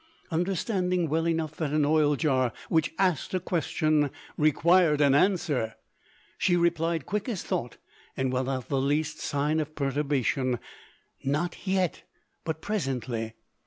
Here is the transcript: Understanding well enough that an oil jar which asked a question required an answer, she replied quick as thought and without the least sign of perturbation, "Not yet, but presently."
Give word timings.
Understanding 0.31 1.09
well 1.09 1.27
enough 1.27 1.55
that 1.57 1.71
an 1.71 1.85
oil 1.85 2.15
jar 2.15 2.53
which 2.69 2.91
asked 2.97 3.35
a 3.35 3.39
question 3.39 4.09
required 4.35 4.99
an 4.99 5.13
answer, 5.13 5.75
she 6.39 6.55
replied 6.57 7.05
quick 7.05 7.29
as 7.29 7.43
thought 7.43 7.77
and 8.17 8.33
without 8.33 8.67
the 8.67 8.81
least 8.81 9.19
sign 9.19 9.59
of 9.59 9.75
perturbation, 9.75 10.57
"Not 11.23 11.67
yet, 11.67 12.01
but 12.43 12.61
presently." 12.63 13.35